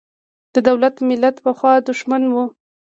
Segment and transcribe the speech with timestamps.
[0.53, 2.35] د دولت–ملت پخوا دښمن و.